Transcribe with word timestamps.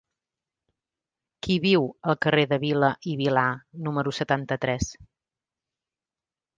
Qui 1.47 1.57
viu 1.65 1.85
al 2.13 2.19
carrer 2.27 2.47
de 2.55 2.59
Vila 2.65 2.91
i 3.13 3.15
Vilà 3.23 3.47
número 3.87 4.17
setanta-tres? 4.23 4.93